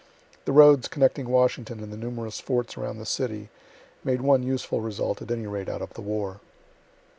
[0.45, 3.49] The roads connecting Washington and the numerous forts around the city,
[4.03, 6.39] made one useful result, at any rate, out of the war.